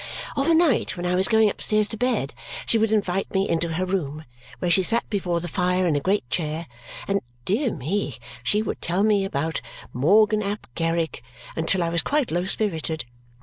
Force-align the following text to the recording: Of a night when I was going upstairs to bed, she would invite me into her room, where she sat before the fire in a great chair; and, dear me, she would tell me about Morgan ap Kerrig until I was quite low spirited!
Of 0.35 0.49
a 0.49 0.55
night 0.55 0.97
when 0.97 1.05
I 1.05 1.13
was 1.13 1.27
going 1.27 1.47
upstairs 1.47 1.87
to 1.89 1.95
bed, 1.95 2.33
she 2.65 2.79
would 2.79 2.91
invite 2.91 3.31
me 3.35 3.47
into 3.47 3.73
her 3.73 3.85
room, 3.85 4.25
where 4.57 4.71
she 4.71 4.81
sat 4.81 5.07
before 5.11 5.39
the 5.39 5.47
fire 5.47 5.85
in 5.85 5.95
a 5.95 5.99
great 5.99 6.27
chair; 6.31 6.65
and, 7.07 7.21
dear 7.45 7.71
me, 7.75 8.17
she 8.41 8.63
would 8.63 8.81
tell 8.81 9.03
me 9.03 9.25
about 9.25 9.61
Morgan 9.93 10.41
ap 10.41 10.65
Kerrig 10.75 11.21
until 11.55 11.83
I 11.83 11.89
was 11.89 12.01
quite 12.01 12.31
low 12.31 12.45
spirited! 12.45 13.05